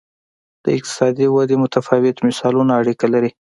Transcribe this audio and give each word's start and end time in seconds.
د 0.63 0.65
اقتصادي 0.77 1.25
ودې 1.29 1.55
متفاوت 1.63 2.17
مثالونه 2.27 2.71
اړیکه 2.81 3.05
لري. 3.13 3.31